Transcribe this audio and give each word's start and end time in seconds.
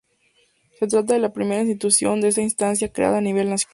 Se 0.79 0.87
trata 0.87 1.13
de 1.13 1.19
la 1.19 1.31
primera 1.31 1.61
institución 1.61 2.21
de 2.21 2.29
esta 2.29 2.41
instancia 2.41 2.91
creada 2.91 3.19
a 3.19 3.21
nivel 3.21 3.51
nacional. 3.51 3.69